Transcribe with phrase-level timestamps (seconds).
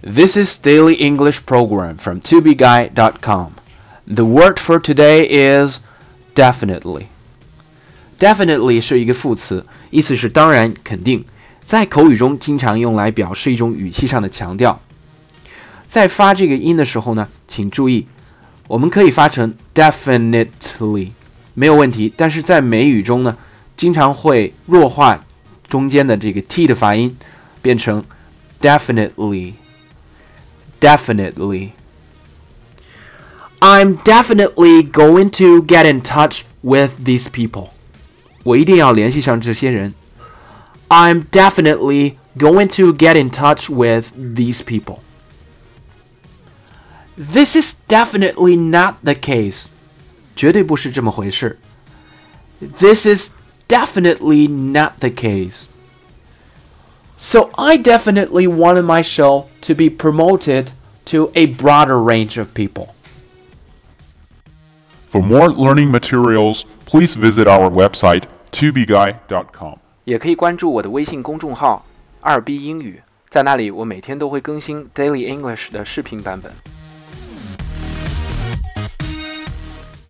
[0.00, 3.54] This is Daily English Program from tobeguy.com.
[4.06, 5.80] The word for today is
[6.36, 7.06] definitely.
[8.16, 11.24] Definitely 是一个副词，意思是当然、肯定，
[11.64, 14.80] 在口语中经常用来表示一种语气上的强调。
[15.88, 18.06] 在发这个音的时候呢，请注意，
[18.68, 21.08] 我们可以发成 definitely，
[21.54, 22.12] 没有问题。
[22.16, 23.36] 但是在美语中呢，
[23.76, 25.24] 经常会弱化
[25.66, 27.16] 中间的这个 t 的发音，
[27.60, 28.04] 变成
[28.60, 29.54] definitely。
[30.79, 31.73] definitely.
[33.61, 37.69] I'm definitely going to get in touch with these people.
[38.43, 39.93] 我一定要联系上这些人。
[40.89, 44.99] I'm definitely going to get in touch with these people.
[47.17, 49.67] This is definitely not the case.
[50.35, 51.57] 绝对不是这么回事。
[52.59, 53.31] This is
[53.67, 55.67] definitely not the case.
[57.17, 60.71] So I definitely wanted my show to be promoted
[61.05, 62.93] to a broader range of people.
[65.09, 69.77] For more learning materials, please visit our website tobeguy.com.
[70.05, 76.51] 也可以关注我的微信公众号“二 B 英语”，在那里我每天都会更新 Daily English 的视频版本。